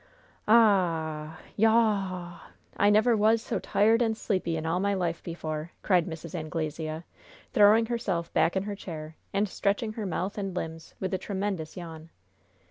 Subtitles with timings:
[0.47, 1.59] "Ah h h!
[1.59, 2.55] Yaw w w!
[2.77, 6.33] I never was so tired and sleepy in all my life before!" cried Mrs.
[6.33, 7.03] Anglesea,
[7.53, 11.77] throwing herself back in her chair, and stretching her mouth and limbs with a tremendous
[11.77, 12.09] yawn.